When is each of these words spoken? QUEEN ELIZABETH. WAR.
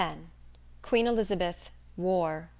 QUEEN 0.81 1.05
ELIZABETH. 1.05 1.69
WAR. 1.95 2.49